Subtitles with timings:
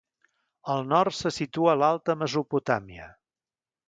[0.75, 3.11] Al nord se situa l'Alta Mesopotàmia.